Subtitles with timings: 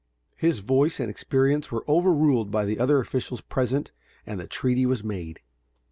[0.35, 3.91] His voice and experience were overruled by the other officials present
[4.25, 5.41] and the treaty was made.